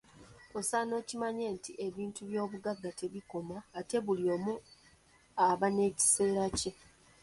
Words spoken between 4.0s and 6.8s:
buli omu aba n’ekiseera kye.